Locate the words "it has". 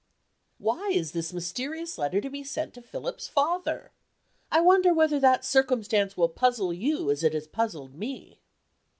7.23-7.45